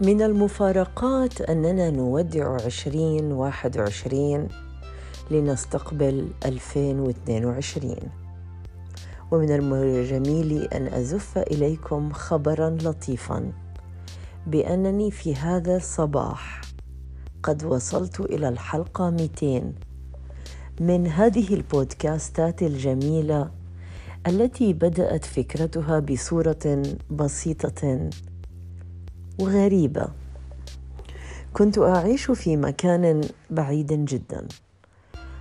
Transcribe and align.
من 0.00 0.22
المفارقات 0.22 1.40
أننا 1.40 1.90
نودع 1.90 2.56
2021 2.56 4.48
لنستقبل 5.30 6.28
2022 6.44 7.96
ومن 9.30 9.72
الجميل 9.72 10.62
أن 10.62 10.86
أزف 10.86 11.38
إليكم 11.38 12.12
خبرا 12.12 12.70
لطيفا 12.70 13.52
بأنني 14.46 15.10
في 15.10 15.34
هذا 15.34 15.76
الصباح 15.76 16.60
قد 17.42 17.64
وصلت 17.64 18.20
إلى 18.20 18.48
الحلقة 18.48 19.10
200 19.10 19.72
من 20.80 21.06
هذه 21.06 21.54
البودكاستات 21.54 22.62
الجميلة 22.62 23.50
التي 24.26 24.72
بدأت 24.72 25.24
فكرتها 25.24 25.98
بصورة 25.98 26.82
بسيطة 27.10 28.10
وغريبة. 29.40 30.08
كنت 31.52 31.78
أعيش 31.78 32.30
في 32.30 32.56
مكان 32.56 33.20
بعيد 33.50 34.04
جدا 34.04 34.48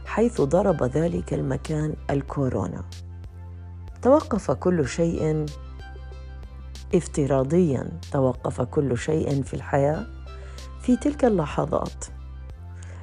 حيث 0.05 0.41
ضرب 0.41 0.83
ذلك 0.83 1.33
المكان 1.33 1.93
الكورونا. 2.09 2.83
توقف 4.01 4.51
كل 4.51 4.87
شيء 4.87 5.45
افتراضيا 6.95 7.89
توقف 8.11 8.61
كل 8.61 8.97
شيء 8.97 9.43
في 9.43 9.53
الحياة 9.53 10.05
في 10.81 10.95
تلك 10.95 11.25
اللحظات. 11.25 12.05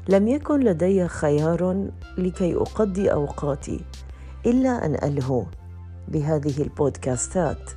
لم 0.08 0.28
يكن 0.28 0.60
لدي 0.60 1.08
خيار 1.08 1.90
لكي 2.18 2.54
أقضي 2.54 3.12
أوقاتي 3.12 3.80
إلا 4.46 4.86
أن 4.86 4.94
ألهو 4.94 5.44
بهذه 6.08 6.62
البودكاستات 6.62 7.70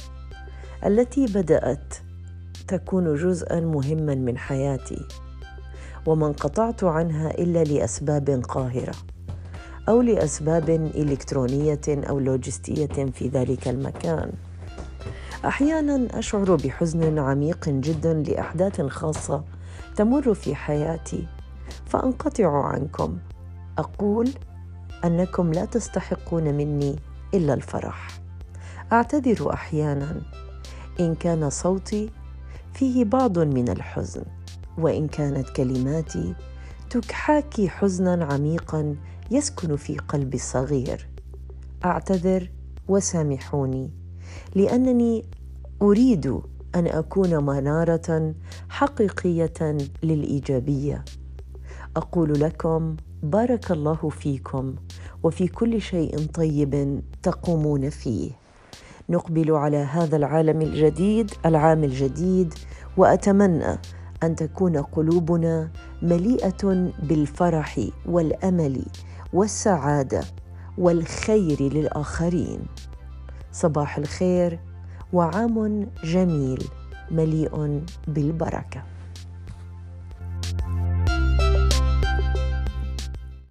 التي 0.85 1.25
بدأت 1.25 1.93
تكون 2.69 3.15
جزءا 3.15 3.59
مهما 3.59 4.15
من 4.15 4.37
حياتي 4.37 5.05
وما 6.05 6.27
انقطعت 6.27 6.83
عنها 6.83 7.31
إلا 7.31 7.63
لأسباب 7.63 8.43
قاهرة 8.49 8.93
أو 9.89 10.01
لأسباب 10.01 10.69
إلكترونية 10.69 11.81
أو 11.87 12.19
لوجستية 12.19 13.05
في 13.13 13.27
ذلك 13.27 13.67
المكان. 13.67 14.31
أحيانا 15.45 16.19
أشعر 16.19 16.55
بحزن 16.55 17.19
عميق 17.19 17.69
جدا 17.69 18.13
لأحداث 18.13 18.81
خاصة 18.81 19.43
تمر 19.95 20.33
في 20.33 20.55
حياتي 20.55 21.27
فأنقطع 21.85 22.65
عنكم. 22.65 23.17
أقول 23.77 24.29
أنكم 25.05 25.53
لا 25.53 25.65
تستحقون 25.65 26.43
مني 26.43 26.95
إلا 27.33 27.53
الفرح. 27.53 28.07
أعتذر 28.91 29.53
أحيانا. 29.53 30.21
إن 30.99 31.15
كان 31.15 31.49
صوتي 31.49 32.09
فيه 32.79 33.05
بعض 33.05 33.39
من 33.39 33.69
الحزن 33.69 34.23
وإن 34.77 35.07
كانت 35.07 35.49
كلماتي 35.49 36.35
تكحاكي 36.89 37.69
حزنا 37.69 38.25
عميقا 38.25 38.95
يسكن 39.31 39.75
في 39.75 39.97
قلبي 39.97 40.37
الصغير. 40.37 41.07
أعتذر 41.85 42.51
وسامحوني 42.87 43.91
لأنني 44.55 45.25
أريد 45.81 46.27
أن 46.75 46.87
أكون 46.87 47.45
منارة 47.45 48.33
حقيقية 48.69 49.77
للإيجابية. 50.03 51.05
أقول 51.95 52.39
لكم 52.39 52.95
بارك 53.23 53.71
الله 53.71 54.09
فيكم 54.09 54.75
وفي 55.23 55.47
كل 55.47 55.81
شيء 55.81 56.17
طيب 56.33 57.01
تقومون 57.23 57.89
فيه. 57.89 58.31
نقبل 59.09 59.51
على 59.51 59.77
هذا 59.77 60.15
العالم 60.17 60.61
الجديد 60.61 61.31
العام 61.45 61.83
الجديد 61.83 62.53
وأتمنى 62.99 63.79
أن 64.23 64.35
تكون 64.35 64.77
قلوبنا 64.77 65.69
مليئة 66.01 66.91
بالفرح 67.03 67.79
والأمل 68.05 68.85
والسعادة 69.33 70.21
والخير 70.77 71.61
للآخرين. 71.61 72.59
صباح 73.51 73.97
الخير 73.97 74.59
وعام 75.13 75.87
جميل 76.03 76.63
مليء 77.11 77.83
بالبركة. 78.07 78.83